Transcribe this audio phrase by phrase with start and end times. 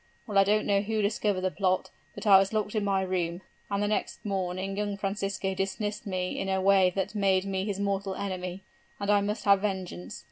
[0.25, 3.43] Well, I don't know who discovered the plot, but I was locked in my room,
[3.69, 8.15] and next morning young Francisco dismissed me in a way that made me his mortal
[8.15, 8.63] enemy:
[8.99, 10.19] and I must have vengeance.